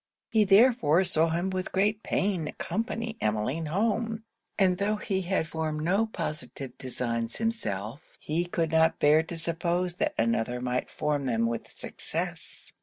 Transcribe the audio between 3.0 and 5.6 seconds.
Emmeline home; and though he had